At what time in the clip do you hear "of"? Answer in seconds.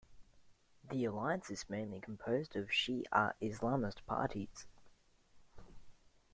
2.55-2.69